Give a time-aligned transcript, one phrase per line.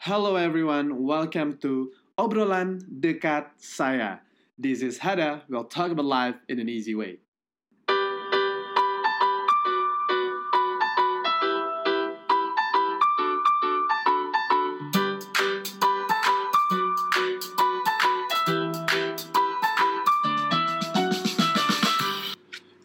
[0.00, 4.24] Hello everyone, welcome to Obrolan Dekat Saya.
[4.56, 7.20] This is Hada, we'll talk about life in an easy way.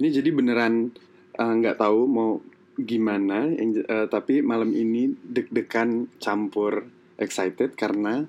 [0.03, 0.91] Ini jadi beneran
[1.39, 2.43] eh, nggak tahu mau
[2.75, 8.27] gimana, eh, tapi malam ini deg-degan campur excited karena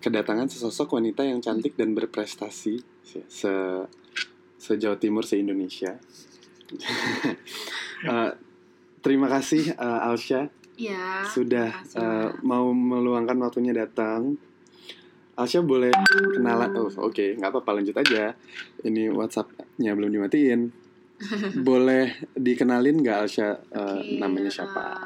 [0.00, 3.52] kedatangan sesosok wanita yang cantik dan berprestasi se se,
[4.56, 5.96] se Jawa Timur se Indonesia.
[8.00, 8.32] Eh,
[9.04, 10.48] terima kasih eh, Alsya
[10.80, 11.20] Iya.
[11.20, 11.92] sudah Mas.
[12.40, 14.40] mau meluangkan waktunya datang.
[15.36, 15.92] Alsya boleh
[16.32, 16.72] kenalan?
[16.72, 18.32] Oh, oke, nggak apa-apa lanjut aja.
[18.80, 20.72] Ini WhatsApp-nya belum dimatiin.
[21.68, 25.04] boleh dikenalin nggak Alsya eh, Oke, namanya siapa?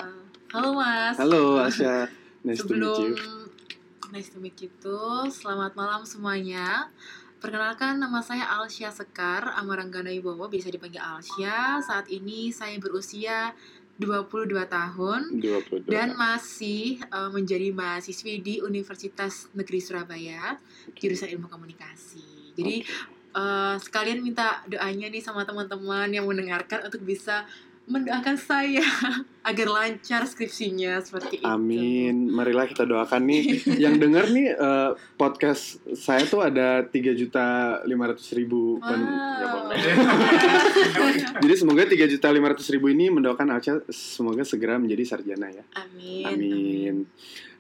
[0.55, 1.19] halo Mas.
[1.19, 2.07] Halo Alsya,
[2.45, 3.17] nice to meet Sebelum you.
[4.13, 5.33] nice to meet you too.
[5.33, 6.93] Selamat malam semuanya.
[7.41, 11.81] Perkenalkan nama saya Alsya Sekar Amaranggana Wibowo, bisa dipanggil Alsya.
[11.81, 13.53] Saat ini saya berusia
[14.01, 15.87] 22 tahun 22.
[15.87, 20.59] dan masih eh, menjadi mahasiswi di Universitas Negeri Surabaya
[20.97, 22.57] jurusan Ilmu Komunikasi.
[22.57, 22.85] Jadi
[23.37, 27.45] eh, sekalian minta doanya nih sama teman-teman yang mendengarkan untuk bisa
[27.85, 28.81] mendoakan saya
[29.49, 31.45] agar lancar skripsinya seperti itu.
[31.45, 32.33] Amin.
[32.33, 33.61] Marilah kita doakan nih.
[33.77, 37.45] yang denger nih eh, podcast saya tuh ada 3 juta
[37.85, 38.81] 500 ribu.
[38.81, 39.69] pen- ya, Wow.
[41.45, 45.65] Jadi semoga 3 juta 500 ribu ini mendoakan Alca semoga segera menjadi sarjana ya.
[45.77, 46.25] Amin.
[46.25, 46.95] Amin.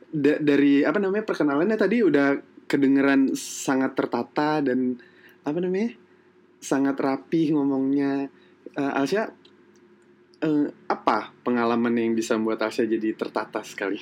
[0.09, 4.97] Da- dari apa namanya perkenalannya tadi udah kedengeran sangat tertata dan
[5.45, 5.93] apa namanya
[6.59, 8.33] sangat rapi ngomongnya.
[8.75, 9.29] Alsya,
[10.45, 13.97] eh, apa pengalaman yang bisa membuat Alsya jadi tertata sekali?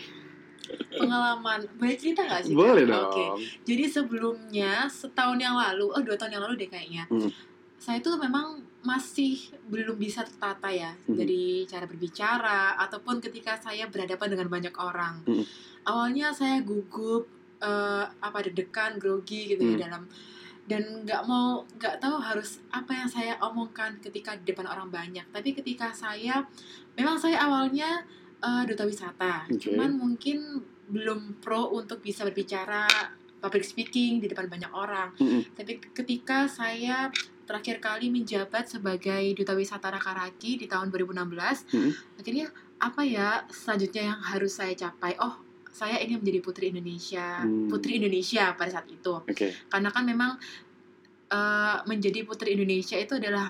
[0.93, 2.55] Pengalaman, boleh cerita gak sih?
[2.57, 3.13] Boleh dong.
[3.13, 3.45] Oke.
[3.63, 7.29] Jadi sebelumnya setahun yang lalu, oh dua tahun yang lalu deh kayaknya, Hmm.
[7.77, 9.39] saya tuh memang masih
[9.71, 11.15] belum bisa tertata ya Hmm.
[11.15, 15.23] dari cara berbicara ataupun ketika saya berhadapan dengan banyak orang.
[15.23, 15.45] Hmm.
[15.85, 17.27] Awalnya saya gugup,
[17.59, 19.77] eh, apa deg-degan, grogi gitu Hmm.
[19.77, 20.03] ya dalam
[20.67, 25.27] dan nggak mau nggak tahu harus apa yang saya omongkan ketika di depan orang banyak.
[25.35, 26.47] Tapi ketika saya
[26.95, 28.07] memang saya awalnya
[28.39, 29.59] eh, duta wisata, Oke.
[29.69, 30.63] cuman mungkin
[30.93, 32.87] belum pro untuk bisa berbicara
[33.43, 35.11] public speaking di depan banyak orang.
[35.19, 35.43] Mm-mm.
[35.59, 37.11] Tapi ketika saya
[37.43, 41.93] terakhir kali menjabat sebagai duta wisata Rakaraki di tahun 2016, Mm-mm.
[42.23, 42.47] akhirnya
[42.79, 45.19] apa ya selanjutnya yang harus saya capai?
[45.19, 47.67] Oh, saya ingin menjadi putri Indonesia, Hmm.
[47.67, 49.15] putri Indonesia pada saat itu.
[49.19, 49.51] Oke.
[49.67, 50.37] Karena kan memang
[51.29, 53.49] eh, menjadi putri Indonesia itu adalah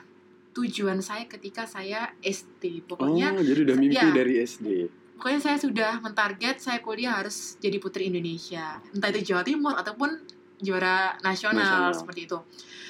[0.52, 2.86] tujuan saya ketika saya SD.
[2.86, 4.12] Pokoknya oh, jadi udah mimpi ya.
[4.12, 4.66] dari SD.
[5.12, 10.18] pokoknya saya sudah mentarget saya kuliah harus jadi putri Indonesia entah itu Jawa Timur ataupun
[10.58, 11.94] juara nasional, Nasional.
[11.94, 12.38] seperti itu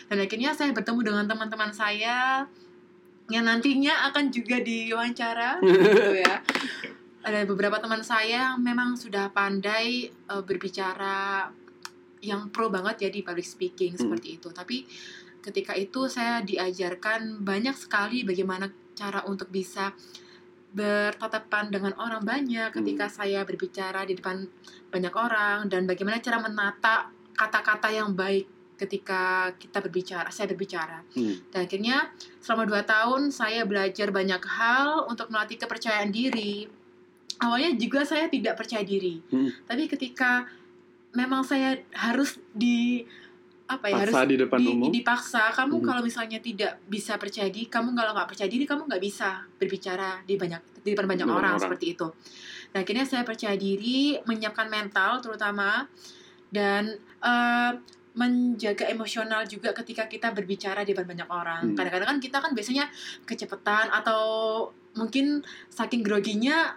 [0.09, 2.49] dan akhirnya saya bertemu dengan teman-teman saya
[3.29, 6.41] yang nantinya akan juga diwawancara gitu ya
[7.23, 11.49] ada beberapa teman saya yang memang sudah pandai eh, berbicara
[12.23, 14.03] yang pro banget ya di public speaking Hmm.
[14.07, 14.87] seperti itu tapi
[15.43, 19.91] ketika itu saya diajarkan banyak sekali bagaimana cara untuk bisa
[20.73, 24.47] bertatapan dengan orang banyak ketika saya berbicara di depan
[24.89, 28.49] banyak orang dan bagaimana cara menata kata-kata yang baik
[28.81, 31.43] ketika kita berbicara saya berbicara Hmm.
[31.53, 32.09] dan akhirnya
[32.41, 36.67] selama dua tahun saya belajar banyak hal untuk melatih kepercayaan diri
[37.43, 39.51] awalnya juga saya tidak percaya diri Hmm.
[39.65, 40.47] tapi ketika
[41.13, 43.03] memang saya harus di
[43.65, 44.91] apa ya harus Paksa di depan di- umum.
[44.91, 45.85] dipaksa kamu Mhm.
[45.85, 50.21] kalau misalnya tidak bisa percaya diri kamu kalau nggak percaya diri kamu nggak bisa berbicara
[50.23, 51.59] di banyak di depan banyak orang, orang.
[51.59, 52.07] seperti itu
[52.71, 55.85] nah akhirnya saya percaya diri menyiapkan mental terutama
[56.49, 57.73] dan eh,
[58.13, 61.75] menjaga emosional juga ketika kita berbicara di depan banyak orang Hmm.
[61.75, 62.85] kadang-kadang kan kita kan biasanya
[63.25, 64.21] kecepatan atau
[64.93, 66.77] mungkin saking groginya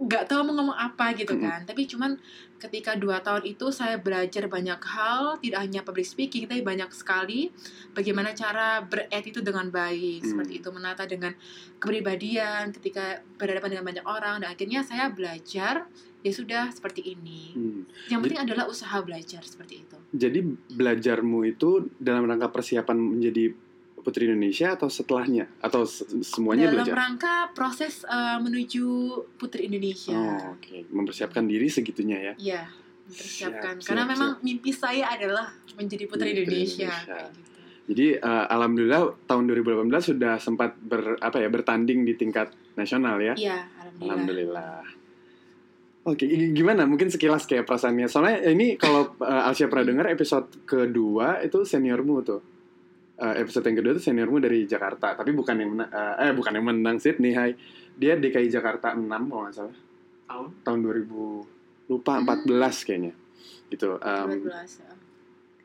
[0.00, 2.16] nggak tahu mau ngomong apa gitu kan tapi cuman
[2.56, 7.52] ketika dua tahun itu saya belajar banyak hal tidak hanya public speaking tapi banyak sekali
[7.92, 10.28] bagaimana cara berattitude dengan baik Hmm.
[10.32, 11.36] seperti itu menata dengan
[11.76, 15.84] kepribadian ketika berhadapan dengan banyak orang dan akhirnya saya belajar
[16.20, 17.82] ya sudah seperti ini Hmm.
[18.08, 20.40] yang penting adalah usaha belajar seperti itu Jadi
[20.74, 23.52] belajarmu itu dalam rangka persiapan menjadi
[24.00, 26.94] putri Indonesia atau setelahnya atau se- semuanya dalam belajar?
[26.96, 28.84] rangka proses eh, menuju
[29.36, 30.88] putri Indonesia Oh, oke.
[30.88, 32.34] Mempersiapkan diri segitunya ya.
[32.36, 32.62] ya
[33.04, 37.18] mempersiapkan Siap, karena siap, memang mimpi saya adalah menjadi putri Putri Indonesia, Indonesia.
[37.26, 37.48] gitu.
[37.90, 43.34] Jadi eh, alhamdulillah tahun 2018 sudah sempat ber apa ya bertanding di tingkat nasional ya.
[43.34, 44.06] Iya, alhamdulillah.
[44.06, 44.82] Alhamdulillah.
[46.00, 46.88] Oke, gimana?
[46.88, 48.08] Mungkin sekilas kayak perasaannya.
[48.08, 52.40] Soalnya ini kalau uh, Alsya pernah dengar episode kedua itu seniormu tuh.
[53.20, 56.56] Uh, episode yang kedua itu seniormu dari Jakarta, tapi bukan yang menang, uh, eh bukan
[56.56, 57.52] yang menang Sydney, hai.
[57.92, 59.76] Dia DKI Jakarta 6 kalau nggak salah.
[60.24, 60.48] Tahun?
[60.64, 61.44] Tahun 2000
[61.90, 62.24] lupa Hmm.
[62.24, 63.12] 14 kayaknya.
[63.68, 63.88] Gitu.
[63.92, 64.92] Um, 12 ya.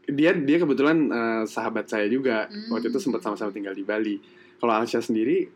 [0.06, 2.52] dia dia kebetulan uh, sahabat saya juga.
[2.52, 2.76] Hmm.
[2.76, 4.20] Waktu itu sempat sama-sama tinggal di Bali.
[4.60, 5.48] Kalau Alsya sendiri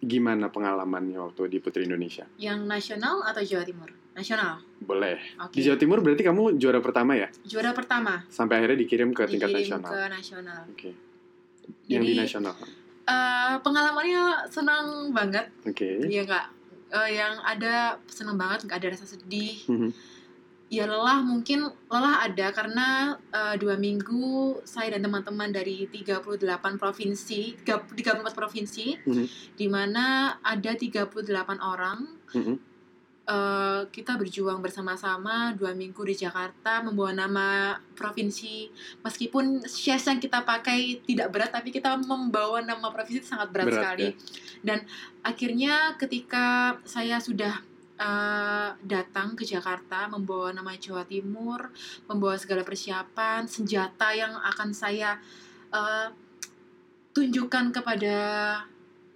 [0.00, 2.24] gimana pengalamannya waktu di Putri Indonesia?
[2.36, 3.92] Yang nasional atau Jawa Timur?
[4.10, 4.58] Nasional.
[4.80, 5.20] Boleh.
[5.38, 5.60] Oke.
[5.60, 7.28] Di Jawa Timur berarti kamu juara pertama ya?
[7.46, 9.90] Juara pertama Sampai akhirnya dikirim ke tingkat dikirim nasional.
[9.92, 10.60] ke nasional.
[10.74, 10.90] Oke.
[11.86, 12.54] Yang di nasional.
[13.10, 15.50] Eh, pengalamannya senang banget.
[15.66, 16.06] Oke.
[16.06, 16.46] Iya nggak?
[16.90, 19.58] Eh, yang ada senang banget, nggak ada rasa sedih.
[19.66, 19.90] Mhm.
[20.70, 27.58] Ya lelah mungkin lelah ada karena eh, dua minggu saya dan teman-teman dari 38 provinsi,
[27.66, 29.26] 34 provinsi, Mhm.
[29.58, 32.69] di mana ada 38 orang Mhm.
[33.30, 37.48] Eh, kita berjuang bersama-sama dua minggu di Jakarta membawa nama
[37.94, 38.66] provinsi
[39.06, 43.70] meskipun shares yang kita pakai tidak berat tapi kita membawa nama provinsi itu sangat berat,
[43.70, 44.12] Berat, sekali ya.
[44.66, 44.78] dan
[45.22, 47.62] akhirnya ketika saya sudah
[48.02, 51.70] eh, datang ke Jakarta membawa nama Jawa Timur
[52.10, 55.14] membawa segala persiapan senjata yang akan saya
[55.70, 56.08] eh,
[57.14, 58.16] tunjukkan kepada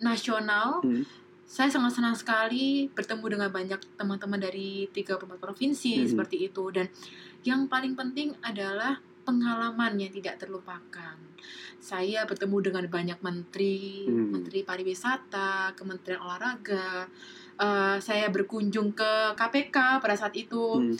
[0.02, 1.04] nasional Hmm.
[1.54, 6.10] Saya sangat senang sekali bertemu dengan banyak teman-teman dari 34 provinsi Mhm.
[6.10, 6.90] seperti itu dan
[7.46, 11.14] yang paling penting adalah pengalaman yang tidak terlupakan.
[11.78, 14.34] Saya bertemu dengan banyak menteri, Hmm.
[14.34, 17.06] menteri pariwisata, kementerian olahraga.
[17.54, 20.82] Eh, saya berkunjung ke KPK pada saat itu.
[20.82, 20.98] Hmm.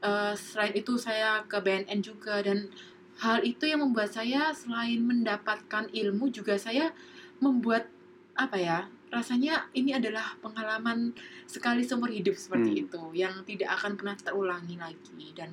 [0.00, 2.72] Eh, selain itu saya ke BNN juga dan
[3.20, 6.90] hal itu yang membuat saya selain mendapatkan ilmu juga saya
[7.38, 7.86] membuat
[8.34, 8.78] apa ya
[9.12, 11.12] rasanya ini adalah pengalaman
[11.44, 12.82] sekali seumur hidup seperti Hmm.
[12.88, 15.52] itu yang tidak akan pernah terulangi lagi dan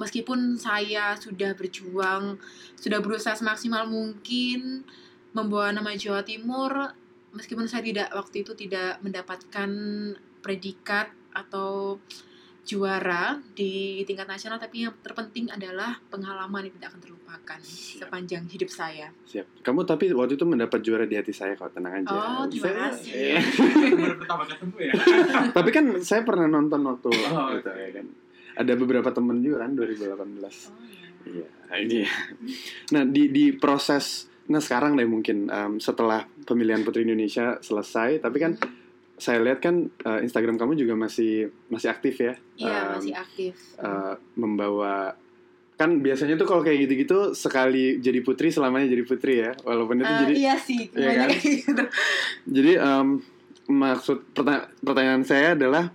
[0.00, 2.40] meskipun saya sudah berjuang
[2.80, 4.88] sudah berusaha semaksimal mungkin
[5.36, 6.96] membawa nama Jawa Timur
[7.36, 9.70] meskipun saya tidak waktu itu tidak mendapatkan
[10.40, 12.00] predikat atau
[12.66, 13.24] juara
[13.54, 17.98] di tingkat nasional tapi yang terpenting adalah pengalaman yang tidak akan terlupakan Siap.
[18.02, 19.06] sepanjang hidup saya.
[19.22, 19.62] Siap.
[19.62, 22.10] Kamu tapi waktu itu mendapat juara di hati saya kok, tenang aja.
[22.10, 23.10] Oh, terima Saya- kasih.
[23.14, 23.38] Iya.
[23.94, 24.92] Baru pertama ketemu ya?
[25.56, 27.72] tapi kan saya pernah nonton waktu Oh, gitu oke.
[27.72, 28.06] ya kan.
[28.56, 30.10] Ada beberapa temen juga kan 2018.
[30.10, 31.06] Oh, ya.
[31.26, 32.02] Iya, nah ini.
[32.90, 38.38] Nah, di di proses nah sekarang deh mungkin em, setelah pemilihan Putri Indonesia selesai, tapi
[38.38, 38.54] kan
[39.16, 41.32] saya lihat kan eh, Instagram kamu juga masih
[41.66, 42.34] masih aktif ya.
[42.54, 43.54] Iya, Em, masih aktif.
[43.76, 45.16] eh, membawa
[45.74, 50.06] kan biasanya tuh kalau kayak gitu-gitu sekali jadi putri selamanya jadi putri ya walaupun itu
[50.06, 51.28] Eh, jadi iya sih, Iya kan?
[51.30, 51.84] kayak gitu.
[52.56, 53.08] jadi em,
[53.66, 55.92] maksud perta- pertanyaan saya adalah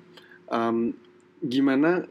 [0.48, 0.94] em,
[1.42, 2.06] gimana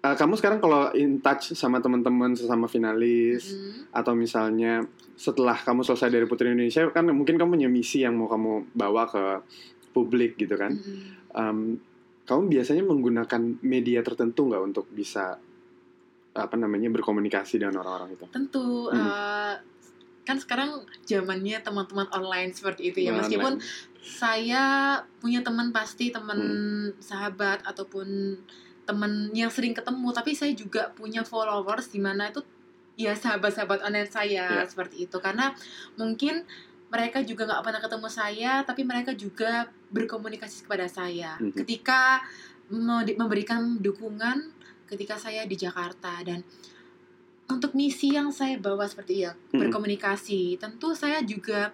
[0.00, 3.88] eh, kamu sekarang kalau in touch sama teman-teman sesama finalis Hmm.
[3.94, 4.84] atau misalnya
[5.14, 9.06] setelah kamu selesai dari Putri Indonesia kan mungkin kamu punya misi yang mau kamu bawa
[9.06, 9.24] ke
[9.94, 11.30] publik gitu kan Mm-mm.
[11.30, 11.58] Em,
[12.24, 15.38] kamu biasanya menggunakan media tertentu nggak untuk bisa
[16.34, 18.98] apa namanya berkomunikasi dengan orang-orang itu Tentu Hmm.
[18.98, 19.54] eh,
[20.24, 23.12] kan sekarang zamannya teman-teman online seperti itu ya.
[23.12, 23.20] Online.
[23.22, 23.52] Meskipun
[24.00, 24.62] saya
[25.20, 26.88] punya teman pasti teman Hmm.
[26.96, 28.40] sahabat ataupun
[28.84, 32.40] teman yang sering ketemu, tapi saya juga punya followers di mana itu
[32.96, 34.64] ya sahabat-sahabat online saya Ya.
[34.64, 35.52] seperti itu karena
[35.94, 36.44] mungkin
[36.88, 41.54] mereka juga nggak pernah ketemu saya, tapi mereka juga berkomunikasi kepada saya Mhm.
[41.62, 42.18] ketika
[42.74, 44.50] mau di- memberikan dukungan
[44.84, 46.42] ketika saya di Jakarta dan
[47.46, 49.60] untuk misi yang saya bawa seperti ya Mhm.
[49.62, 51.70] berkomunikasi tentu saya juga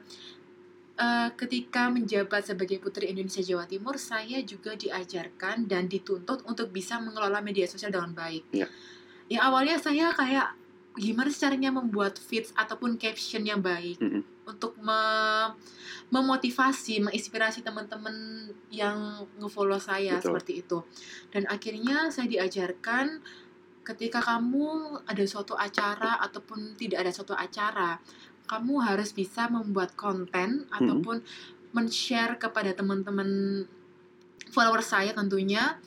[0.97, 7.01] eh, ketika menjabat sebagai putri Indonesia Jawa Timur saya juga diajarkan dan dituntut untuk bisa
[7.01, 8.69] mengelola media sosial dengan baik Ya.
[9.27, 10.53] ya awalnya saya kayak
[10.93, 14.40] gimana caranya membuat feeds ataupun caption yang baik Mhm.
[14.51, 15.55] Untuk me-
[16.11, 20.35] memotivasi, menginspirasi teman-teman yang ngefollow saya Betul.
[20.35, 20.79] seperti itu.
[21.31, 23.23] Dan akhirnya saya diajarkan
[23.87, 28.03] ketika kamu ada suatu acara ataupun tidak ada suatu acara,
[28.51, 31.23] kamu harus bisa membuat konten ataupun
[31.71, 33.63] men-share kepada teman-teman
[34.51, 35.79] follower saya tentunya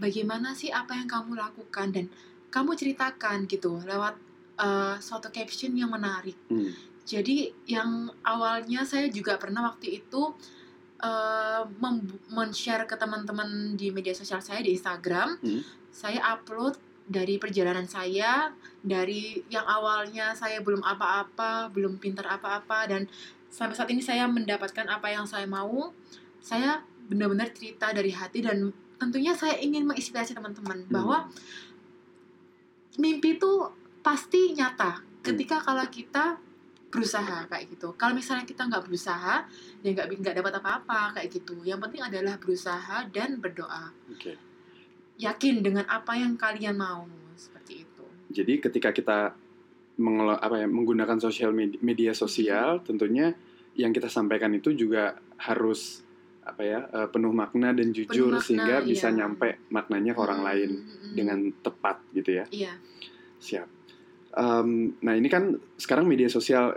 [0.00, 2.08] bagaimana sih apa yang kamu lakukan dan
[2.48, 4.16] kamu ceritakan gitu lewat
[4.56, 6.36] uh, suatu caption yang menarik.
[6.48, 6.72] Hmm.
[7.08, 10.28] Jadi yang awalnya saya juga pernah waktu itu
[11.00, 11.64] uh,
[12.28, 15.40] men-share ke teman-teman di media sosial saya di Instagram.
[15.40, 15.64] Hmm.
[15.88, 16.76] Saya upload
[17.08, 18.52] dari perjalanan saya
[18.84, 23.08] dari yang awalnya saya belum apa-apa, belum pintar apa-apa dan
[23.48, 25.96] sampai saat ini saya mendapatkan apa yang saya mau.
[26.44, 28.68] Saya benar-benar cerita dari hati dan
[29.00, 30.92] tentunya saya ingin menginspirasi teman-teman Hmm.
[30.92, 31.18] bahwa
[33.00, 33.52] mimpi itu
[34.04, 36.36] pasti nyata ketika kalau kita
[36.88, 37.92] berusaha kayak gitu.
[38.00, 39.44] Kalau misalnya kita nggak berusaha,
[39.84, 41.60] ya nggak nggak dapat apa-apa kayak gitu.
[41.62, 43.92] Yang penting adalah berusaha dan berdoa.
[44.08, 44.32] Oke.
[45.18, 47.04] Yakin dengan apa yang kalian mau
[47.36, 48.04] seperti itu.
[48.32, 49.18] Jadi ketika kita
[49.98, 53.34] mengelo- apa ya menggunakan sosial media, media sosial, tentunya
[53.74, 56.02] yang kita sampaikan itu juga harus
[56.48, 59.16] apa ya eh, penuh makna dan jujur makna, sehingga bisa iya.
[59.20, 61.12] nyampe maknanya ke orang Hmm, lain hmm.
[61.12, 62.44] dengan tepat gitu ya.
[62.48, 62.72] iya.
[63.38, 63.68] Siap.
[64.28, 66.76] Em, nah ini kan sekarang media sosial.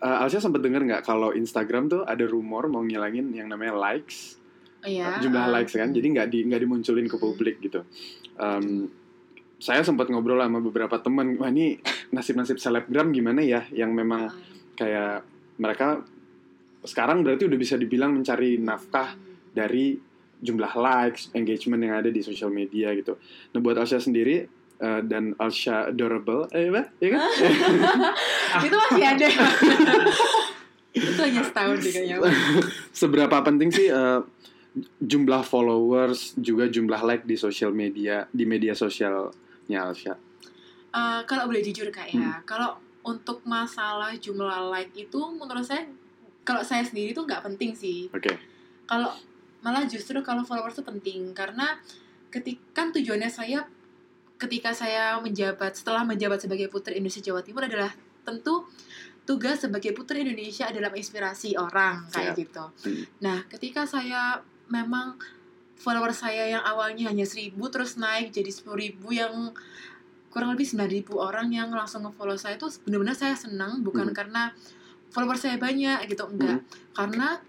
[0.00, 4.40] eh, Alsya sempat dengar nggak kalau Instagram tuh ada rumor mau ngilangin yang namanya likes,
[4.80, 5.20] Iya.
[5.20, 5.92] jumlah eh, likes kan.
[5.92, 7.24] Jadi nggak di nggak dimunculin ke Hmm.
[7.28, 7.84] publik gitu.
[8.40, 8.88] Em,
[9.60, 11.76] saya sempat ngobrol sama beberapa teman, wah ini
[12.16, 14.32] nasib-nasib selebgram gimana ya yang memang eh,
[14.72, 15.20] kayak
[15.60, 16.00] mereka
[16.80, 19.12] sekarang berarti udah bisa dibilang mencari nafkah
[19.52, 20.00] dari
[20.40, 23.20] jumlah likes, engagement yang ada di sosial media gitu.
[23.52, 24.48] Nah buat Alsya sendiri
[24.80, 26.88] eh, dan Alsya adorable, eh apa?
[26.98, 27.20] Ya kan?
[28.66, 29.26] itu masih ada.
[30.90, 32.16] itu hanya setahun deh kayaknya.
[33.00, 34.20] Seberapa penting sih eh,
[34.98, 40.14] jumlah followers juga jumlah like di sosial media di media sosialnya Alsya?
[40.90, 42.42] Eh, kalau boleh jujur kak ya, Hmm.
[42.42, 42.70] kalau
[43.00, 45.88] untuk masalah jumlah like itu menurut saya
[46.44, 48.10] kalau saya sendiri tuh nggak penting sih.
[48.10, 48.34] Oke.
[48.84, 49.14] Kalau
[49.62, 51.78] malah justru kalau followers itu penting karena
[52.32, 53.62] ketika kan tujuannya saya
[54.40, 57.92] ketika saya menjabat setelah menjabat sebagai putri Indonesia Jawa Timur adalah
[58.24, 58.64] tentu
[59.28, 62.40] tugas sebagai putri Indonesia adalah menginspirasi orang kayak Siap.
[62.40, 62.64] gitu.
[62.88, 63.04] Hmm.
[63.20, 64.40] Nah, ketika saya
[64.72, 65.20] memang
[65.76, 69.52] follower saya yang awalnya hanya 1000 terus naik jadi 10.000 yang
[70.30, 74.16] kurang lebih 9.000 orang yang langsung nge-follow saya itu benar-benar saya senang bukan Hmm.
[74.16, 74.42] karena
[75.10, 76.62] follower saya banyak gitu enggak
[76.94, 77.42] karena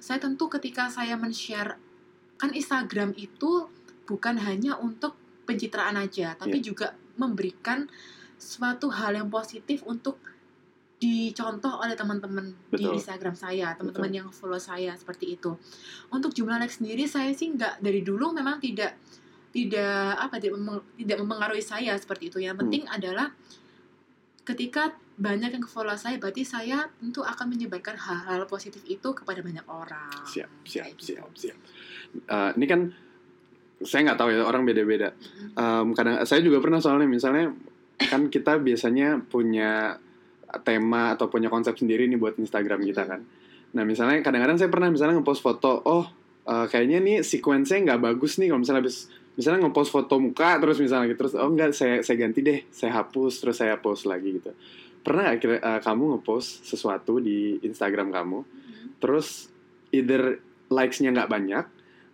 [0.00, 1.76] saya tentu ketika saya men-share
[2.40, 3.68] kan Instagram itu
[4.08, 6.64] bukan hanya untuk pencitraan aja tapi Iya.
[6.64, 7.86] juga memberikan
[8.34, 10.18] suatu hal yang positif untuk
[10.96, 12.86] dicontoh oleh teman-teman di.
[12.88, 15.50] Instagram saya teman-teman yang follow saya seperti itu
[16.08, 18.94] untuk jumlah like sendiri saya sih nggak dari dulu memang tidak
[19.50, 22.62] tidak apa tidak mem- tidak mempengaruhi saya seperti itu yang Hmm.
[22.64, 23.34] penting adalah
[24.42, 29.62] ketika banyak yang follow saya berarti saya tentu akan menyebarkan hal-hal positif itu kepada banyak
[29.64, 31.06] orang Siap, siap, Kayak gitu.
[31.14, 31.58] siap, siap.
[32.24, 32.80] Eh, ini kan
[33.84, 35.14] saya nggak tahu ya orang beda-beda.
[35.54, 37.52] Em, kadang saya juga pernah soalnya misalnya
[37.98, 39.98] kan kita biasanya punya
[40.60, 43.20] tema atau punya konsep sendiri nih buat Instagram kita kan.
[43.72, 46.04] Nah misalnya kadang-kadang saya pernah misalnya ngepost foto, oh
[46.44, 50.76] eh, kayaknya nih sequence-nya nggak bagus nih kalau misalnya habis misalnya ngepost foto muka terus
[50.76, 54.36] misalnya gitu terus oh enggak saya saya ganti deh saya hapus terus saya post lagi
[54.36, 54.52] gitu.
[55.00, 58.38] Pernah nggak kira eh, kamu ngepost sesuatu di Instagram kamu
[59.00, 59.48] terus
[59.90, 61.64] either likes-nya nggak banyak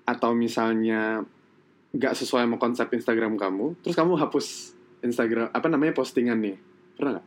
[0.09, 1.21] atau misalnya
[1.89, 4.47] nggak sesuai sama konsep Instagram kamu, terus kamu hapus
[5.01, 6.57] Instagram apa namanya postingan nih,
[6.95, 7.27] pernah nggak?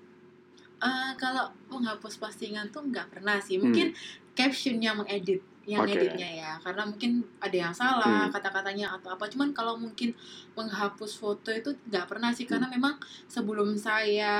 [0.82, 3.94] Eh, kalau menghapus postingan tuh nggak pernah sih mungkin
[4.34, 5.94] captionnya mengedit yang Hmm.
[5.94, 6.02] Oke.
[6.02, 8.34] editnya ya karena mungkin ada yang salah Hmm.
[8.34, 10.10] kata-katanya atau apa cuman kalau mungkin
[10.58, 12.82] menghapus foto itu nggak pernah sih karena Hmm.
[12.82, 12.96] memang
[13.30, 14.34] sebelum saya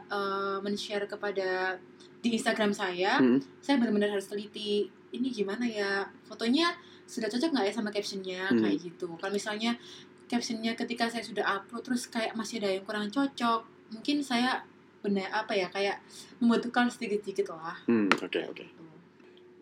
[0.00, 1.76] eh, men-share kepada
[2.24, 3.44] di Instagram saya Hmm.
[3.60, 6.72] saya benar-benar harus teliti ini gimana ya fotonya
[7.12, 8.58] sudah cocok nggak ya sama captionnya Hmm.
[8.58, 9.76] kayak gitu kalau misalnya
[10.24, 13.60] captionnya ketika saya sudah upload terus kayak masih ada yang kurang cocok
[13.92, 14.64] mungkin saya
[15.02, 16.00] benar apa ya kayak
[16.38, 18.64] membutuhkan sedikit-sedikit lah Hmm, oke oke.
[18.64, 18.84] gitu.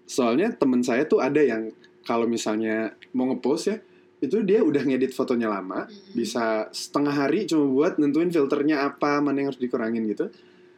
[0.04, 1.70] Soalnya temen saya tuh ada yang
[2.02, 3.76] kalau misalnya mau ngepost ya,
[4.18, 6.12] itu dia udah ngedit fotonya lama, Mm-mm.
[6.12, 10.28] bisa setengah hari cuma buat nentuin filternya apa, mana yang harus dikurangin gitu.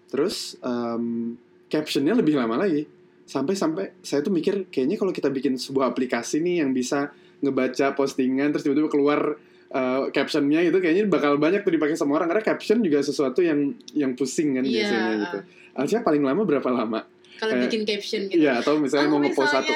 [0.06, 1.34] Terus em,
[1.66, 2.84] captionnya lebih lama lagi.
[3.32, 7.08] Sampai-sampai saya tuh mikir kayaknya kalau kita bikin sebuah aplikasi nih yang bisa
[7.40, 9.40] ngebaca postingan terus tiba-tiba keluar
[9.72, 13.72] eh, captionnya itu kayaknya bakal banyak tuh dipakai sama orang karena caption juga sesuatu yang
[13.96, 15.38] yang pusing kan Iya, biasanya gitu.
[15.72, 17.08] Alcia paling lama berapa lama?
[17.40, 19.72] kalau Kayak- bikin caption gitu Iya, atau misalnya Kalau mau ngepost satu.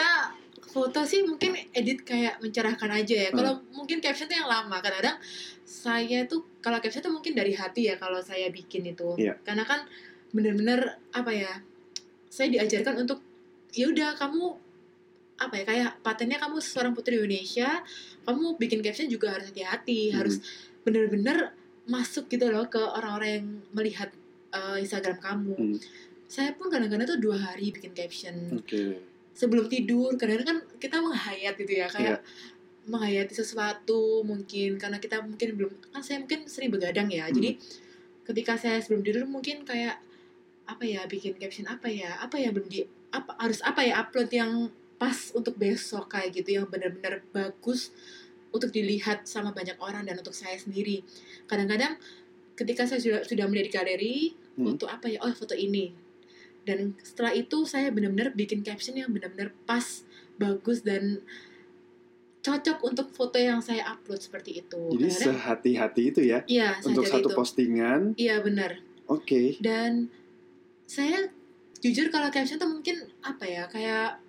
[0.68, 3.28] foto sih mungkin edit kayak mencerahkan aja ya.
[3.32, 3.38] Hmm.
[3.40, 4.76] Kalau mungkin caption tuh yang lama.
[4.78, 5.16] Kadang-kadang
[5.64, 9.16] saya tuh kalau caption tuh mungkin dari hati ya kalau saya bikin itu.
[9.16, 9.40] Iya.
[9.42, 9.82] Karena kan
[10.30, 11.58] bener-bener apa ya?
[12.28, 13.24] Saya diajarkan untuk
[13.76, 14.56] ya udah kamu
[15.36, 17.84] apa ya kayak patennya kamu seorang putri Indonesia,
[18.24, 20.24] kamu bikin caption juga harus hati-hati, Hmm.
[20.24, 20.40] harus
[20.80, 21.52] bener-bener
[21.84, 24.08] masuk gitu loh ke orang-orang yang melihat
[24.56, 25.54] uh, Instagram kamu.
[25.54, 25.76] Hmm.
[26.26, 28.98] Saya pun kadang-kadang tuh dua hari bikin caption Oke.
[29.36, 32.24] sebelum tidur kadang-kadang kan kita menghayat gitu ya kayak
[32.88, 37.36] menghayati sesuatu mungkin karena kita mungkin belum kan saya mungkin sering begadang ya Hmm.
[37.36, 37.50] jadi
[38.26, 40.00] ketika saya sebelum tidur mungkin kayak
[40.66, 42.82] apa ya bikin caption apa ya apa ya belum di
[43.16, 44.52] apa harus apa ya upload yang
[44.96, 47.92] pas untuk besok kayak gitu yang benar-benar bagus
[48.48, 51.00] untuk dilihat sama banyak orang dan untuk saya sendiri
[51.44, 51.96] kadang-kadang
[52.54, 54.16] ketika saya sudah sudah melihat di galeri
[54.56, 54.72] Hmm.
[54.72, 55.92] foto apa ya oh foto ini
[56.64, 60.00] dan setelah itu saya benar-benar bikin caption yang benar-benar pas
[60.34, 61.20] bagus dan
[62.40, 67.28] cocok untuk foto yang saya upload seperti itu Jadi sehati-hati itu ya iya untuk satu
[67.28, 67.36] itu.
[67.36, 68.16] postingan.
[68.16, 69.60] iya benar Oke.
[69.60, 70.08] dan
[70.86, 71.28] saya
[71.78, 74.20] jujur kalau caption tuh mungkin apa ya kayak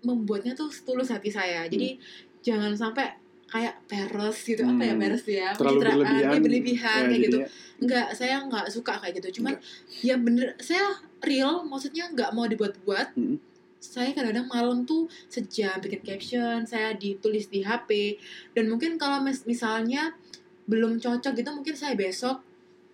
[0.00, 1.64] membuatnya tuh tulus hati saya.
[1.64, 2.00] Jadi
[2.40, 3.06] jangan sampai
[3.46, 5.02] kayak peres gitu apa ya Hmm.
[5.02, 6.14] peres ya Terlalu berlebihan.
[6.14, 7.36] ya, berlebihan Ya, kayak gitu.
[7.36, 9.42] jadinya- enggak saya nggak suka kayak gitu.
[9.42, 9.54] Cuman
[10.00, 10.86] ya bener saya
[11.20, 13.14] real maksudnya nggak mau dibuat-buat.
[13.14, 13.38] Mm.
[13.80, 18.20] saya kadang-kadang malam tuh sejam bikin caption saya ditulis di HP
[18.52, 20.12] dan mungkin kalau mis- misalnya
[20.66, 22.44] belum cocok gitu mungkin saya besok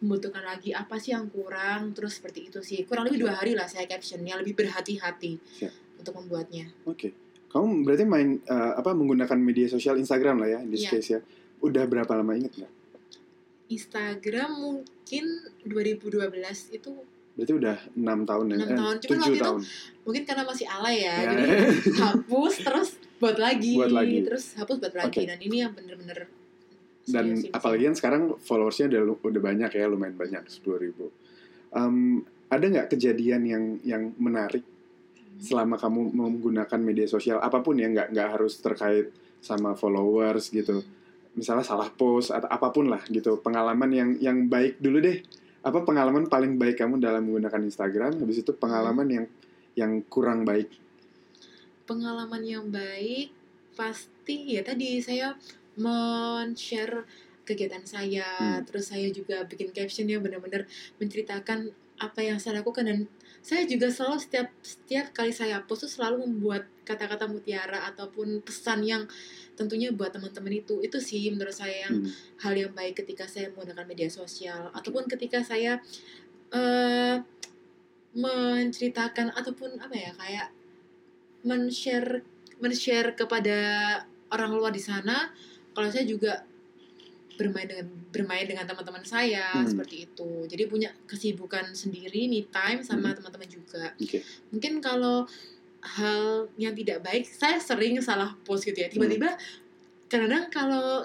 [0.06, 3.66] membutuhkan lagi apa sih yang kurang terus seperti itu sih kurang lebih dua hari lah
[3.66, 5.72] saya captionnya lebih berhati-hati Siap.
[5.98, 7.10] untuk membuatnya Oke.
[7.46, 10.90] Kamu berarti main eh, apa menggunakan media sosial Instagram lah ya in this Iya.
[10.92, 11.20] case ya.
[11.58, 12.72] Udah berapa lama inget nggak?
[13.66, 15.24] Instagram mungkin
[15.64, 16.30] 2012
[16.72, 16.90] itu
[17.32, 18.56] Berarti udah enam tahun ya?
[18.56, 18.94] Enam tahun.
[18.96, 19.60] Cuman tujuh waktu itu tahun.
[20.04, 21.28] mungkin karena masih alay ya, Ya.
[21.28, 21.44] jadi
[21.98, 24.16] hapus terus buat lagi, Buat lagi.
[24.22, 25.22] terus hapus buat lagi Oke.
[25.26, 26.28] dan ini yang bener-bener
[27.06, 27.50] Dan sih.
[27.54, 31.06] apalagi kan sekarang followersnya udah udah banyak ya, lumayan banyak sepuluh ribu.
[32.46, 34.62] ada nggak kejadian yang yang menarik
[35.42, 37.38] selama kamu menggunakan media sosial?
[37.38, 40.82] Apa pun ya nggak nggak harus terkait sama followers gitu.
[41.36, 43.38] Misalnya salah post atau apa pun lah gitu.
[43.44, 45.20] Pengalaman yang yang baik dulu deh.
[45.66, 48.22] Apa pengalaman paling baik kamu dalam menggunakan Instagram?
[48.22, 49.26] Habis itu pengalaman yang
[49.76, 50.72] yang kurang baik.
[51.84, 53.30] Pengalaman yang baik
[53.76, 55.36] pasti ya tadi saya
[55.76, 57.04] men-share
[57.46, 58.26] kegiatan saya.
[58.42, 58.66] Hmm.
[58.66, 60.66] terus saya juga bikin caption yang benar-benar
[60.98, 62.84] menceritakan apa yang saya lakukan.
[62.84, 62.98] Dan
[63.40, 68.82] saya juga selalu setiap setiap kali saya post tuh selalu membuat kata-kata mutiara ataupun pesan
[68.82, 69.06] yang
[69.54, 70.82] tentunya buat teman-teman itu.
[70.82, 72.10] Itu sih menurut saya yang Hmm.
[72.42, 74.74] hal yang baik ketika saya menggunakan media sosial.
[74.74, 75.78] Ataupun ketika saya
[76.50, 77.22] eh
[78.16, 80.48] menceritakan ataupun apa ya kayak
[81.44, 82.24] men-share
[82.64, 83.58] men-share kepada
[84.32, 85.30] orang luar di sana
[85.76, 86.40] kalau saya juga
[87.36, 89.68] bermain dengan bermain dengan teman-teman saya Hmm.
[89.68, 93.20] seperti itu jadi punya kesibukan sendiri me time sama Hmm.
[93.20, 94.24] teman-teman juga Oke.
[94.48, 95.28] mungkin kalau
[95.82, 99.36] hal yang tidak baik saya sering salah post gitu ya tiba-tiba
[100.06, 101.04] kadang-kadang kalau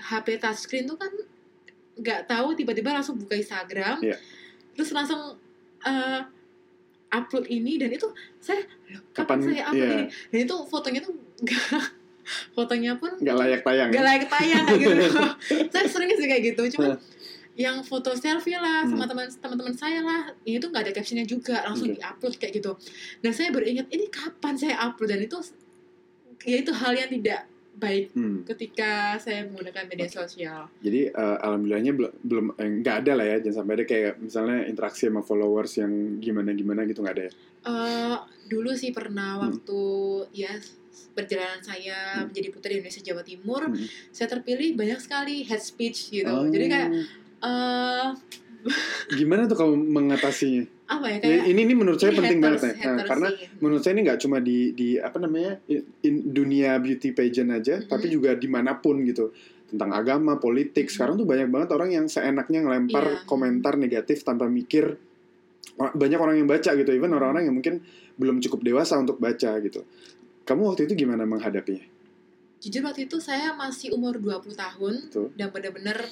[0.00, 1.12] HP touchscreen tuh kan
[1.94, 4.16] nggak tahu tiba-tiba langsung buka Instagram Iya.
[4.72, 5.36] terus langsung
[5.80, 6.20] eh,
[7.08, 9.96] upload ini dan itu saya "Loh, kapan, Kapan- saya upload iya.
[9.96, 11.97] ini dan itu fotonya tuh nggak
[12.52, 14.06] fotonya pun nggak layak tayang nggak ya?
[14.06, 14.94] layak tayang kayak gitu
[15.72, 16.96] saya sering sih kayak gitu cuman
[17.54, 19.10] yang foto selfie lah sama Hmm.
[19.10, 21.98] teman teman-teman saya lah ini tuh nggak ada captionnya juga langsung Oke.
[21.98, 22.72] diupload kayak gitu
[23.18, 25.38] dan saya baru ingat ini kapan saya upload dan itu
[26.44, 28.42] ya itu hal yang tidak baik Hmm.
[28.44, 33.36] ketika saya menggunakan media sosial Jadi eh, alhamdulillahnya belum belum eh, nggak ada lah ya
[33.40, 37.32] jangan sampai ada kayak misalnya interaksi sama followers yang gimana gimana gitu nggak ada ya.
[37.60, 38.16] Eh,
[38.48, 39.42] dulu sih pernah Hmm.
[39.44, 39.80] waktu
[40.32, 40.54] ya
[41.10, 42.26] perjalanan saya Hmm.
[42.26, 43.86] menjadi putri Indonesia Jawa Timur Hmm.
[44.08, 46.46] saya terpilih banyak sekali head speech gitu Oh.
[46.46, 46.88] jadi kayak
[47.38, 48.06] eh
[49.10, 50.66] gimana tuh kamu mengatasinya?
[50.88, 52.88] apa ya Ya, kayak ini ini menurut saya ini penting haters- banget ya.
[52.88, 53.46] Nah, karena sih.
[53.60, 55.52] menurut saya ini nggak cuma di di apa namanya
[56.00, 57.86] in dunia beauty pageant aja, Mhm.
[57.86, 59.30] tapi juga di mana pun gitu
[59.66, 60.88] tentang agama, politik.
[60.88, 60.90] Mhm.
[60.90, 63.20] Sekarang tuh banyak banget orang yang seenaknya ngelempar Iya.
[63.24, 64.96] komentar negatif tanpa mikir.
[65.76, 67.16] Banyak orang yang baca gitu, even Mhm.
[67.16, 67.84] orang-orang yang mungkin
[68.16, 69.84] belum cukup dewasa untuk baca gitu.
[70.48, 71.84] Kamu waktu itu gimana menghadapinya?
[72.58, 75.30] jujur waktu itu saya masih umur 20 tahun Betul.
[75.38, 76.02] dan benar-benar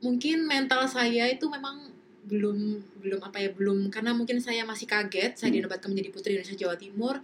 [0.00, 1.90] mungkin mental saya itu memang
[2.24, 2.56] belum
[3.04, 5.60] belum apa ya belum karena mungkin saya masih kaget saya Hmm.
[5.60, 7.20] dinobatkan menjadi putri Indonesia Jawa Timur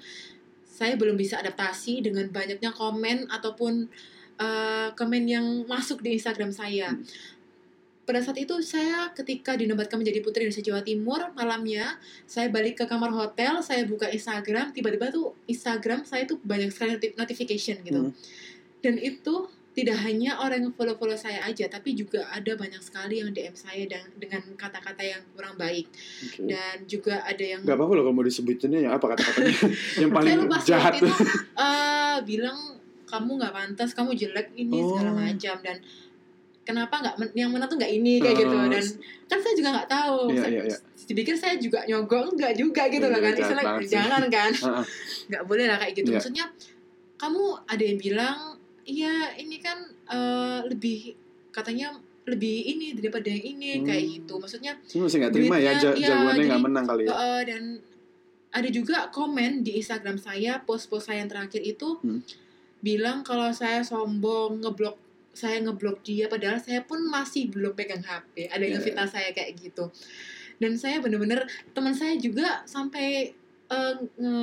[0.69, 3.89] saya belum bisa adaptasi dengan banyaknya komen ataupun
[4.35, 7.09] eh, komen yang masuk di Instagram saya Hmm.
[8.05, 12.85] Pada saat itu saya ketika dinobatkan menjadi putri Indonesia Jawa Timur malamnya saya balik ke
[12.85, 18.01] kamar hotel saya buka Instagram tiba-tiba tuh Instagram saya tuh banyak sekali noti- notification gitu
[18.03, 18.12] Hmm.
[18.81, 19.35] dan itu
[19.73, 23.83] tidak hanya orang yang follow-follow saya aja tapi juga ada banyak sekali yang DM saya
[23.85, 25.90] dan dengan kata-kata yang kurang baik
[26.23, 26.47] Oke.
[26.47, 29.51] dan juga ada yang Gak apa-apa loh kalau mau disebutinnya ya apa kata-katanya
[29.99, 30.93] yang paling saya lupa jahat.
[30.95, 31.09] itu
[31.57, 32.59] eh, bilang
[33.05, 35.17] kamu nggak pantas kamu jelek ini segala Oh.
[35.17, 35.77] macam dan
[36.64, 38.85] kenapa nggak men- yang menang tuh nggak ini kayak gitu dan
[39.24, 40.79] kan saya juga nggak tahu Iya, saya iya, iya.
[41.05, 44.50] dipikir saya juga nyogok enggak juga gitu Iya, loh kan jahat Istilah, jangan kan
[45.29, 46.16] nggak boleh lah kayak gitu Iya.
[46.18, 46.44] maksudnya
[47.14, 48.38] kamu ada yang bilang
[48.83, 51.12] iya ini kan eh, lebih
[51.50, 51.92] katanya
[52.24, 53.85] lebih ini daripada yang ini Hmm.
[53.85, 57.03] kayak gitu maksudnya Ini masih nggak terima ya, Duitnya, ja- iya, jagoannya nggak menang kali
[57.03, 57.12] ya.
[57.12, 57.62] eh, dan
[58.50, 62.24] ada juga komen di Instagram saya post-post saya yang terakhir itu Hmm.
[62.81, 64.96] bilang kalau saya sombong ngeblok
[65.35, 68.81] saya ngeblok dia padahal saya pun masih belum pegang HP ada yang Yeah.
[68.81, 69.90] ngefitnah saya kayak gitu
[70.57, 74.37] dan saya bener-bener teman saya juga sampai eh, nge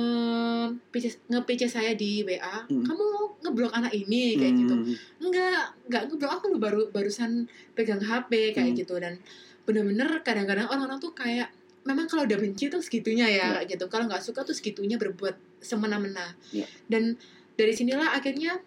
[0.90, 2.82] PC nge-PC saya di WA Hmm.
[2.82, 3.04] kamu
[3.40, 4.94] ngeblok anak ini kayak gitu Hmm.
[5.22, 8.78] enggak enggak ngeblok aku baru barusan pegang HP kayak Hmm.
[8.78, 9.16] gitu dan
[9.62, 14.06] bener-bener kadang-kadang orang-orang tuh kayak memang kalau udah benci tuh segitunya ya kayak gitu kalau
[14.06, 16.66] nggak suka tuh segitunya berbuat semena-mena Ya.
[16.86, 17.14] dan
[17.54, 18.58] dari sinilah akhirnya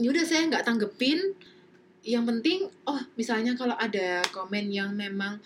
[0.00, 1.36] yaudah saya nggak tanggepin.
[2.00, 2.58] Yang penting
[2.88, 5.36] oh misalnya kalau ada komen yang memang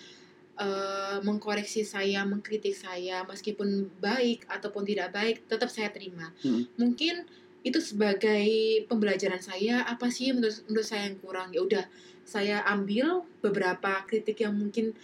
[0.57, 6.31] eh, mengkoreksi saya mengkritik saya meskipun baik ataupun tidak baik tetap saya terima.
[6.47, 6.71] Hmm.
[6.79, 7.27] mungkin
[7.64, 8.45] itu sebagai
[8.93, 11.49] pembelajaran saya apa sih menurut menurut saya yang kurang?
[11.51, 11.85] Ya udah
[12.25, 14.97] saya ambil beberapa kritik yang mungkin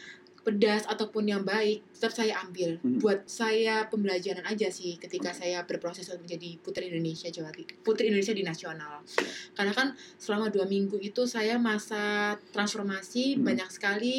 [0.51, 2.83] pedas ataupun yang baik tetap saya ambil.
[2.83, 2.99] Mhm.
[2.99, 8.11] buat saya pembelajaran aja sih ketika saya berproses untuk menjadi putri Indonesia Jawa Timur putri
[8.11, 9.07] Indonesia di nasional.
[9.55, 13.47] Karena kan selama dua minggu itu saya masa transformasi Mhm.
[13.47, 14.17] banyak sekali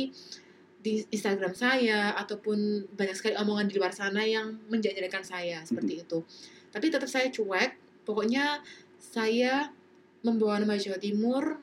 [0.82, 6.24] di Instagram saya ataupun banyak sekali omongan di luar sana yang menjadikan saya seperti itu.
[6.72, 8.64] Tapi tetap saya cuek pokoknya
[8.98, 9.70] saya
[10.24, 11.60] membawa nama Jawa Timur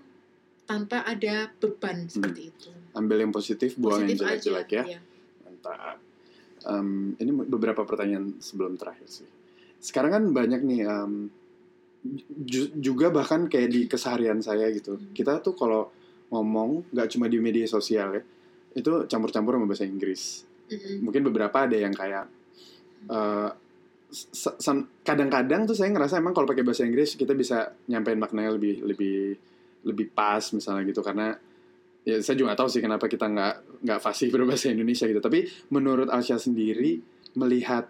[0.68, 5.00] tanpa ada beban seperti itu ambil yang positif buang positif yang jelek-jelek ya iya.
[5.46, 5.96] Mantap.
[6.68, 9.28] Em, ini beberapa pertanyaan sebelum terakhir sih.
[9.78, 11.30] Sekarang kan banyak nih em,
[12.42, 14.98] ju- juga bahkan kayak di keseharian saya gitu.
[14.98, 15.14] Hmm.
[15.14, 15.88] Kita tuh kalau
[16.34, 18.22] ngomong nggak cuma di media sosial ya,
[18.74, 20.44] itu campur-campur sama bahasa Inggris.
[20.68, 21.08] Mm-mm.
[21.08, 22.26] Mungkin beberapa ada yang kayak
[24.12, 28.84] se- kadang-kadang tuh saya ngerasa emang kalau pakai bahasa Inggris kita bisa nyampein maknanya lebih
[28.84, 29.36] lebih
[29.84, 31.36] lebih pas misalnya gitu karena
[32.08, 35.44] ya saya juga nggak tahu sih kenapa kita nggak nggak fasih berbahasa Indonesia gitu tapi
[35.68, 36.96] menurut Alsya sendiri
[37.36, 37.84] melihat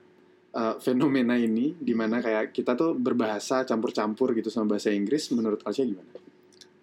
[0.59, 5.62] uh, fenomena ini di mana kayak kita tuh berbahasa campur-campur gitu sama bahasa Inggris menurut
[5.62, 6.11] Alsya gimana?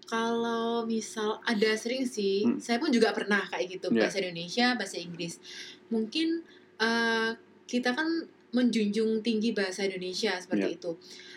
[0.06, 2.62] Kalau misal ada sering sih, Hmm.
[2.62, 4.06] saya pun juga pernah kayak gitu Iya.
[4.06, 5.42] bahasa Indonesia, bahasa Inggris.
[5.90, 6.46] Mungkin
[6.76, 7.32] eh,
[7.66, 8.06] kita kan
[8.54, 10.78] menjunjung tinggi bahasa Indonesia seperti Iya.
[10.78, 10.92] itu.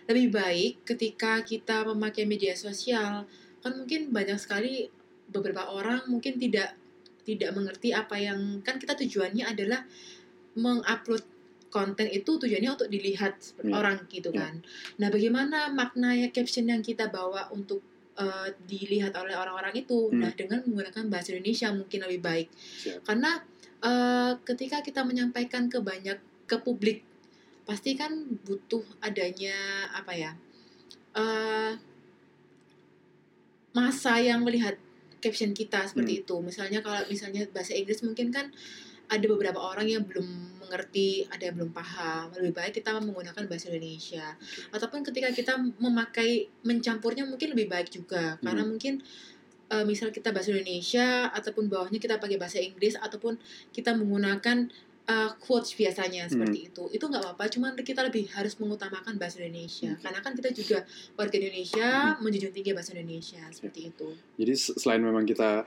[0.04, 3.24] Lebih baik ketika kita memakai media sosial,
[3.64, 4.92] kan mungkin banyak sekali
[5.28, 6.74] beberapa orang mungkin tidak
[7.22, 9.84] tidak mengerti apa yang kan kita tujuannya adalah
[10.56, 11.24] mengupload
[11.68, 13.72] konten itu tujuannya untuk dilihat Iya.
[13.76, 14.40] orang gitu Iya.
[14.40, 14.54] kan.
[14.96, 17.84] Nah, bagaimana makna ya caption yang kita bawa untuk
[18.18, 20.08] eh, dilihat oleh orang-orang itu?
[20.10, 20.24] Hmm.
[20.24, 22.48] Nah, dengan menggunakan bahasa Indonesia mungkin lebih baik.
[22.50, 23.04] Siap.
[23.06, 23.38] Karena
[23.78, 27.04] eh, ketika kita menyampaikan ke banyak ke publik,
[27.62, 28.10] pasti kan
[28.42, 30.32] butuh adanya apa ya?
[31.14, 31.72] eh
[33.70, 34.74] masa yang melihat
[35.18, 36.34] caption kita seperti itu.
[36.42, 38.50] Misalnya kalau misalnya bahasa Inggris mungkin kan
[39.08, 42.28] ada beberapa orang yang belum mengerti, ada yang belum paham.
[42.36, 44.36] Lebih baik kita menggunakan bahasa Indonesia.
[44.68, 48.70] Ataupun ketika kita memakai mencampurnya mungkin lebih baik juga karena Hmm.
[48.76, 48.94] mungkin
[49.68, 53.36] eh, misal kita bahasa Indonesia ataupun bawahnya kita pakai bahasa Inggris ataupun
[53.72, 54.72] kita menggunakan
[55.08, 56.32] eh, quotes biasanya Hmm.
[56.36, 56.84] seperti itu.
[56.90, 59.88] Itu nggak apa-apa, cuman kita lebih harus mengutamakan bahasa Indonesia.
[59.90, 60.04] Oke.
[60.04, 60.84] Karena kan kita juga
[61.16, 64.08] warga Indonesia menjunjung tinggi bahasa Indonesia seperti itu.
[64.36, 65.64] Jadi se- selain memang kita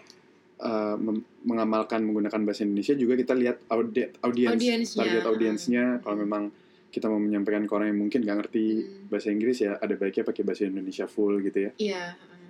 [0.61, 0.95] uh,
[1.41, 4.61] mengamalkan menggunakan bahasa Indonesia juga kita lihat audi- audiens
[4.93, 6.43] target audiensnya kalau memang
[6.91, 9.09] kita mau menyampaikan ke orang yang mungkin nggak ngerti Hmm.
[9.09, 11.71] bahasa Inggris ya ada baiknya pakai bahasa Indonesia full gitu ya.
[11.75, 12.03] Iya,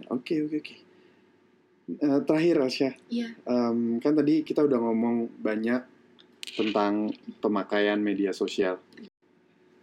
[0.10, 0.75] Oke oke oke.
[1.91, 3.36] Eh, terakhir Alsya, iya.
[3.43, 5.84] em, kan tadi kita udah ngomong banyak
[6.51, 8.79] tentang pemakaian media sosial.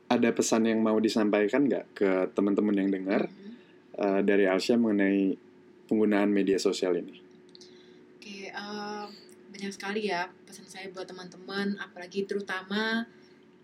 [0.09, 3.51] Ada pesan yang mau disampaikan nggak ke teman-teman yang dengar Mhm.
[3.99, 5.37] eh, dari Alsya mengenai
[5.85, 7.19] penggunaan media sosial ini?
[8.15, 9.05] Oke, eh,
[9.49, 13.05] banyak sekali ya pesan saya buat teman-teman, apalagi terutama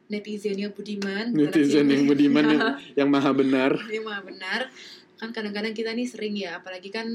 [0.05, 1.33] netizennya Budiman.
[1.33, 2.61] Netizen yang budiman yang,
[2.99, 3.73] yang maha benar.
[3.89, 4.69] Ini mah benar.
[5.17, 7.09] Kan kadang-kadang kita nih sering ya, apalagi kan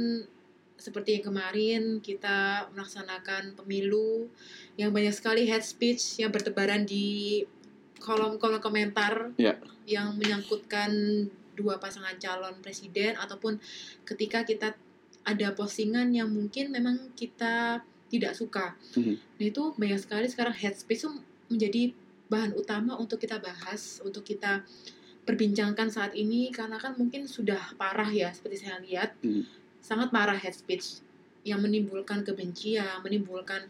[0.79, 4.31] seperti yang kemarin kita melaksanakan pemilu
[4.79, 7.43] yang banyak sekali hate speech yang bertebaran di
[7.99, 9.59] kolom-kolom komentar Ya.
[9.83, 10.89] yang menyangkutkan
[11.53, 13.59] dua pasangan calon presiden ataupun
[14.07, 14.79] ketika kita
[15.27, 18.79] ada postingan yang mungkin memang kita tidak suka.
[18.95, 19.15] Mhm.
[19.37, 21.11] Nah itu banyak sekali sekarang hate speech itu
[21.51, 21.91] menjadi
[22.31, 24.63] bahan utama untuk kita bahas, untuk kita
[25.27, 29.58] perbincangkan saat ini karena kan mungkin sudah parah ya seperti saya lihat Mhm.
[29.79, 31.01] Sangat parah hate speech
[31.47, 33.67] yang menimbulkan kebencian, menimbulkan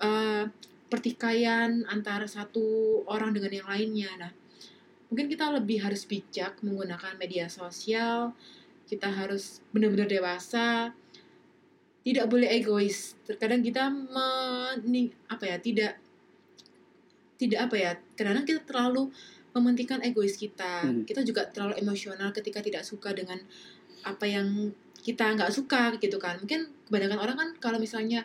[0.00, 0.44] eh,
[0.90, 4.10] pertikaian antara satu orang dengan yang lainnya.
[4.18, 4.32] Nah,
[5.12, 8.34] mungkin kita lebih harus bijak menggunakan media sosial.
[8.90, 10.90] Kita harus benar-benar dewasa.
[12.02, 13.14] Tidak boleh egois.
[13.22, 16.00] Terkadang kita meni, apa ya, tidak
[17.40, 19.08] tidak apa ya, kadang-kadang kita terlalu
[19.56, 20.84] mementingkan egois kita.
[20.84, 21.08] Hmm.
[21.08, 23.40] Kita juga terlalu emosional ketika tidak suka dengan
[24.04, 26.36] apa yang kita nggak suka gitu kan.
[26.40, 28.24] Mungkin kebanyakan orang kan kalau misalnya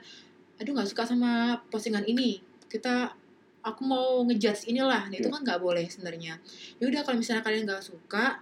[0.56, 2.40] aduh nggak suka sama postingan ini,
[2.72, 3.12] kita
[3.66, 5.34] aku mau ngejudge inilah, nah, itu Ya.
[5.34, 6.38] kan nggak boleh sebenarnya.
[6.80, 8.40] Yaudah kalau misalnya kalian nggak suka,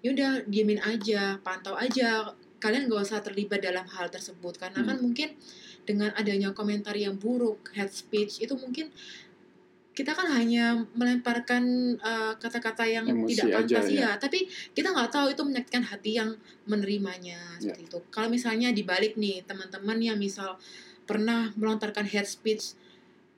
[0.00, 2.30] yaudah diemin aja, pantau aja.
[2.62, 4.88] Kalian nggak usah terlibat dalam hal tersebut karena Hmm.
[4.88, 5.28] kan mungkin
[5.82, 8.94] dengan adanya komentar yang buruk, hate speech itu mungkin
[9.92, 14.00] kita kan hanya melemparkan uh, kata-kata yang Emosi tidak aja, pantas ya.
[14.00, 16.32] ya, tapi kita nggak tahu itu menyakitkan hati yang
[16.64, 17.76] menerimanya Ya.
[17.76, 17.98] seperti itu.
[18.08, 20.56] Kalau misalnya dibalik nih teman-teman yang misal
[21.04, 22.72] pernah melontarkan hate speech,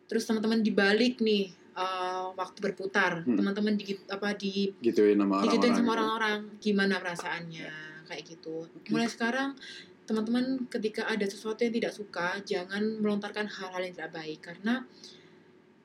[0.07, 3.35] terus teman-teman dibalik nih uh, waktu berputar, Hmm.
[3.35, 5.91] teman-teman di apa di gituin sama orang-orang sama gitu.
[5.99, 7.69] orang-orang gimana perasaannya
[8.05, 9.57] kayak gitu mulai sekarang
[10.05, 14.85] teman-teman ketika ada sesuatu yang tidak suka jangan melontarkan hal-hal yang tidak baik karena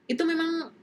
[0.09, 0.73] itu memang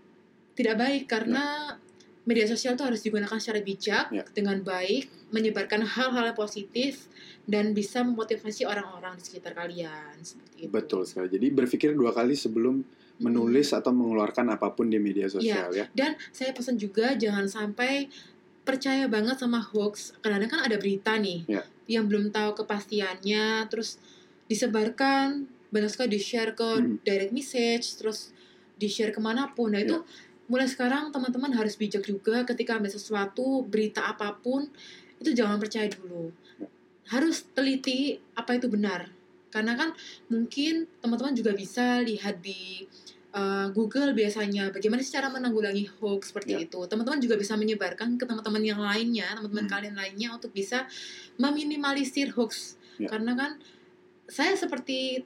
[0.55, 1.77] tidak baik karena
[2.23, 4.23] media sosial itu harus digunakan secara bijak Ya.
[4.31, 7.07] dengan baik menyebarkan hal-hal yang positif
[7.45, 12.35] dan bisa memotivasi orang-orang di sekitar kalian seperti itu betul sekali jadi berpikir dua kali
[12.35, 12.83] sebelum
[13.17, 18.13] menulis atau mengeluarkan apa pun di media sosial ya Dan saya pesan juga jangan sampai
[18.61, 20.13] percaya banget sama hoax.
[20.19, 21.63] Kadang-kadang kan ada berita nih Ya.
[21.89, 23.97] yang belum tahu kepastiannya, terus
[24.51, 26.99] disebarkan banyak sekali di share ke Hmm.
[27.01, 28.36] direct message, terus
[28.77, 29.73] di share ke mana pun.
[29.73, 30.05] Nah itu
[30.47, 34.69] mulai sekarang teman-teman harus bijak juga ketika ambil sesuatu berita apa pun
[35.19, 36.31] itu jangan percaya dulu.
[36.61, 36.69] Ya.
[37.11, 39.11] Harus teliti apa itu benar.
[39.51, 39.97] Karena kan
[40.29, 42.85] mungkin teman-teman juga bisa lihat di
[43.33, 46.61] uh, Google biasanya bagaimana sih cara menanggulangi hoax seperti Ya.
[46.69, 46.85] itu.
[46.85, 49.73] Teman-teman juga bisa menyebarkan ke teman-teman yang lainnya, teman-teman Hmm.
[49.73, 50.85] kalian lainnya untuk bisa
[51.41, 52.77] meminimalisir hoax.
[53.01, 53.09] Ya.
[53.09, 53.51] Karena kan
[54.27, 55.23] saya seperti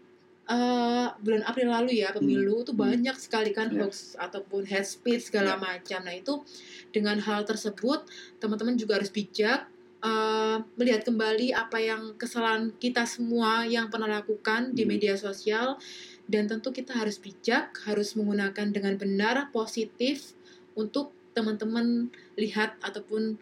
[0.51, 2.91] uh, bulan April lalu ya pemilu tuh Hmm.
[2.91, 3.87] banyak sekali kan Ya.
[3.87, 5.63] hoax ataupun hate speech segala Ya.
[5.63, 6.01] macam.
[6.03, 6.43] Nah itu
[6.91, 8.03] dengan hal tersebut
[8.43, 9.71] teman-teman juga harus bijak
[10.03, 14.91] uh, melihat kembali apa yang kesalahan kita semua yang pernah lakukan di Hmm.
[14.97, 15.79] media sosial
[16.27, 20.33] dan tentu kita harus bijak, harus menggunakan dengan benar, positif
[20.75, 23.39] untuk teman-teman lihat ataupun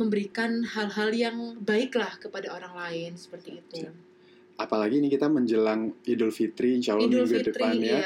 [0.00, 3.84] memberikan hal-hal yang baiklah kepada orang lain seperti itu.
[3.84, 4.09] Siap.
[4.60, 8.00] Apalagi ini kita menjelang Idul Fitri insya Allah Idul minggu depan Fitri ya ya.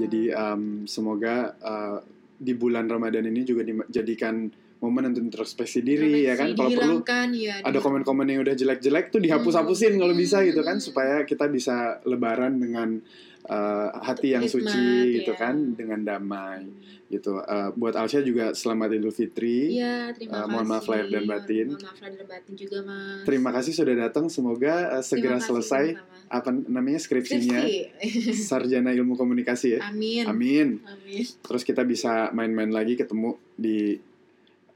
[0.00, 1.98] Jadi um, semoga uh,
[2.40, 4.48] di bulan Ramadan ini juga dijadikan
[4.80, 6.52] momen untuk introspeksi diri ya kan.
[6.52, 6.98] Kalau perlu
[7.36, 7.60] ya.
[7.60, 10.82] ada komen-komen yang udah jelek-jelek tuh dihapus-hapusin kalau bisa gitu kan Hmm.
[10.82, 12.96] supaya kita bisa lebaran dengan
[13.44, 15.38] uh, hati yang Hikmat, suci gitu ya.
[15.38, 16.64] kan dengan damai
[17.06, 17.36] gitu.
[17.36, 19.76] Uh, buat Alsya juga selamat Idul Fitri.
[19.76, 20.48] Iya, terima Uh, kasih.
[20.48, 21.66] mohon maaf lahir dan batin.
[21.68, 23.20] Mohon maaf lahir dan batin juga, Mas.
[23.26, 24.24] Terima kasih sudah datang.
[24.28, 26.28] Semoga uh, segera kasih selesai sama-sama.
[26.30, 28.38] apa namanya skripsinya Skripsi.
[28.48, 29.80] sarjana ilmu komunikasi ya.
[29.84, 30.24] Amin.
[30.24, 30.68] Amin.
[30.86, 31.26] Amin.
[31.26, 33.98] Terus kita bisa main-main lagi ketemu di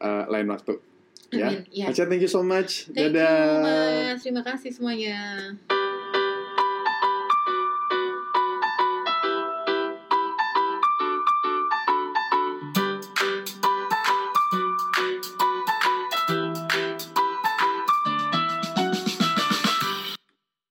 [0.05, 0.77] uh, lain waktu.
[1.33, 1.49] Ya.
[1.49, 1.65] Amin.
[1.73, 1.89] Ya.
[1.89, 2.93] Aca, thank you so much.
[2.93, 3.33] Thank Dadah.
[3.33, 4.21] you, Mas.
[4.21, 5.19] Terima kasih semuanya.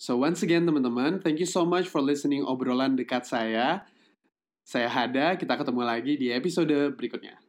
[0.03, 3.87] So once again teman-teman, thank you so much for listening obrolan dekat saya.
[4.63, 7.39] Saya Hada, kita ketemu lagi di episode berikutnya.